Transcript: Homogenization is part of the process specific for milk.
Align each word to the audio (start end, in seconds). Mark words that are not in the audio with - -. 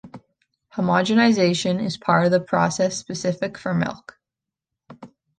Homogenization 0.73 1.79
is 1.79 1.95
part 1.95 2.25
of 2.25 2.31
the 2.31 2.39
process 2.39 2.97
specific 2.97 3.55
for 3.55 3.71
milk. 3.75 4.17